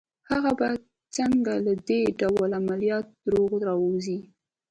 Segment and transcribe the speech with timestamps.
[0.29, 0.67] هغه به
[1.15, 4.19] څنګه له دې ډول عملياته روغ را ووځي